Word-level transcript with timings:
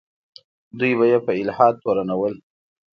دوی 0.79 0.91
به 0.99 1.05
یې 1.11 1.17
په 1.25 1.31
الحاد 1.41 1.75
تورنول. 1.83 2.33